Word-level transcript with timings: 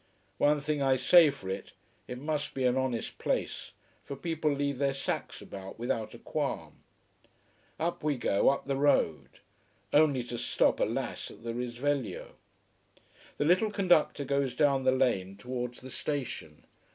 One 0.39 0.59
thing 0.61 0.81
I 0.81 0.95
say 0.95 1.29
for 1.29 1.47
it, 1.47 1.73
it 2.07 2.17
must 2.17 2.55
be 2.55 2.65
an 2.65 2.75
honest 2.75 3.19
place. 3.19 3.73
For 4.03 4.15
people 4.15 4.51
leave 4.51 4.79
their 4.79 4.95
sacks 4.95 5.43
about 5.43 5.77
without 5.77 6.15
a 6.15 6.17
qualm. 6.17 6.77
Up 7.79 8.03
we 8.03 8.17
go, 8.17 8.49
up 8.49 8.65
the 8.65 8.77
road. 8.77 9.29
Only 9.93 10.23
to 10.23 10.39
stop, 10.39 10.79
alas, 10.79 11.29
at 11.29 11.43
the 11.43 11.53
Risveglio. 11.53 12.29
The 13.37 13.45
little 13.45 13.69
conductor 13.69 14.25
goes 14.25 14.55
down 14.55 14.85
the 14.85 14.91
lane 14.91 15.37
towards 15.37 15.81
the 15.81 15.91
station. 15.91 16.65